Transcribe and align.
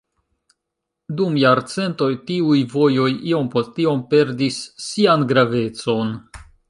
Dum 1.17 1.35
jarcentoj 1.41 2.07
tiuj 2.31 2.63
vojoj 2.71 3.07
iom 3.33 3.51
post 3.57 3.77
iom 3.85 4.01
perdis 4.15 4.59
sian 4.87 5.27
gravecon. 5.35 6.17